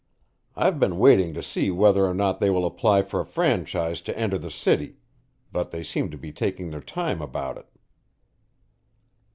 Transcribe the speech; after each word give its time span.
I've 0.55 0.79
been 0.79 0.97
waiting 0.97 1.31
to 1.35 1.43
see 1.43 1.69
whether 1.69 2.07
or 2.07 2.13
not 2.15 2.39
they 2.39 2.49
will 2.49 2.65
apply 2.65 3.03
for 3.03 3.19
a 3.19 3.23
franchise 3.27 4.01
to 4.01 4.17
enter 4.17 4.39
the 4.39 4.49
city, 4.49 4.95
but 5.51 5.69
they 5.69 5.83
seem 5.83 6.09
to 6.09 6.17
be 6.17 6.31
taking 6.31 6.71
their 6.71 6.81
time 6.81 7.21
about 7.21 7.59
it." 7.59 7.67